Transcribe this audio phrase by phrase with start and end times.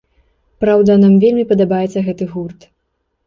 [0.63, 2.67] Праўда, нам вельмі падабаецца гэты гурт.